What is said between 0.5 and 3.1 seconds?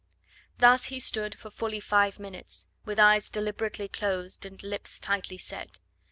Thus he stood for fully five minutes, with